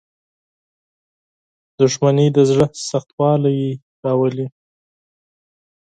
[1.79, 3.59] •دښمني د زړه سختوالی
[4.03, 4.47] راولي.